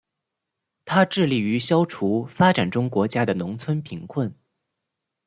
[0.83, 4.33] 它致力于消除发展中国家的农村贫困。